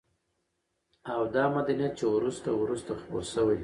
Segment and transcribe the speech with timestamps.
[1.11, 3.55] او دا مدنيت چې وروسته وروسته خپور شوى